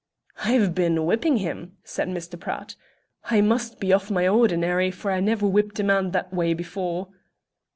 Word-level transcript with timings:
"I've 0.43 0.73
been 0.73 1.05
whipping 1.05 1.37
him," 1.37 1.77
said 1.83 2.07
Mr. 2.07 2.39
Pratt. 2.39 2.73
"I 3.25 3.39
must 3.41 3.79
be 3.79 3.93
off 3.93 4.09
my 4.09 4.27
ordinary, 4.27 4.89
for 4.89 5.11
I 5.11 5.19
never 5.19 5.45
whipped 5.45 5.79
a 5.79 5.83
man 5.83 6.09
that 6.09 6.33
way 6.33 6.55
before." 6.55 7.09